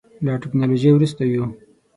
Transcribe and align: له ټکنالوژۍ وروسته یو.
له 0.25 0.31
ټکنالوژۍ 0.43 0.91
وروسته 0.93 1.21
یو. 1.33 1.45